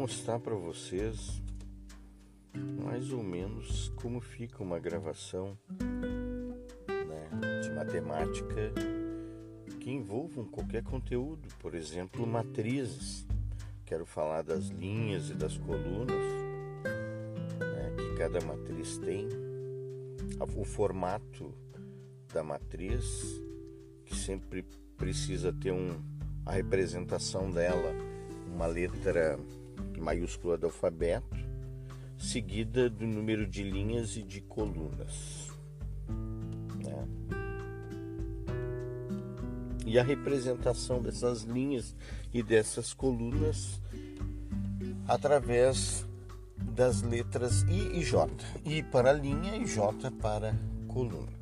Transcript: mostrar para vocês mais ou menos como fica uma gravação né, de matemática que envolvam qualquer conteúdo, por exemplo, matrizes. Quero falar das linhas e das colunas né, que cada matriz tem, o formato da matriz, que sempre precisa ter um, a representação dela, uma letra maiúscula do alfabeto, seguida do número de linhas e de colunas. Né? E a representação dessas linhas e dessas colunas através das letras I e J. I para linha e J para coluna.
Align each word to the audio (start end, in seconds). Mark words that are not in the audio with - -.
mostrar 0.00 0.38
para 0.38 0.54
vocês 0.54 1.42
mais 2.82 3.12
ou 3.12 3.22
menos 3.22 3.90
como 3.96 4.20
fica 4.20 4.62
uma 4.62 4.78
gravação 4.78 5.58
né, 6.90 7.28
de 7.62 7.70
matemática 7.70 8.72
que 9.78 9.90
envolvam 9.90 10.44
qualquer 10.44 10.82
conteúdo, 10.82 11.48
por 11.58 11.74
exemplo, 11.74 12.26
matrizes. 12.26 13.26
Quero 13.84 14.06
falar 14.06 14.42
das 14.42 14.68
linhas 14.68 15.30
e 15.30 15.34
das 15.34 15.56
colunas 15.56 16.24
né, 17.58 17.94
que 17.96 18.18
cada 18.18 18.40
matriz 18.44 18.98
tem, 18.98 19.28
o 20.56 20.64
formato 20.64 21.54
da 22.32 22.42
matriz, 22.42 23.40
que 24.04 24.16
sempre 24.16 24.64
precisa 24.96 25.52
ter 25.52 25.72
um, 25.72 25.90
a 26.46 26.52
representação 26.52 27.50
dela, 27.50 28.09
uma 28.60 28.66
letra 28.66 29.38
maiúscula 29.98 30.58
do 30.58 30.66
alfabeto, 30.66 31.34
seguida 32.18 32.90
do 32.90 33.06
número 33.06 33.46
de 33.46 33.62
linhas 33.62 34.18
e 34.18 34.22
de 34.22 34.42
colunas. 34.42 35.48
Né? 36.76 37.08
E 39.86 39.98
a 39.98 40.02
representação 40.02 41.00
dessas 41.00 41.44
linhas 41.44 41.96
e 42.34 42.42
dessas 42.42 42.92
colunas 42.92 43.80
através 45.08 46.06
das 46.58 47.00
letras 47.00 47.62
I 47.62 47.98
e 47.98 48.02
J. 48.02 48.30
I 48.66 48.82
para 48.82 49.10
linha 49.10 49.56
e 49.56 49.64
J 49.64 50.10
para 50.10 50.54
coluna. 50.86 51.39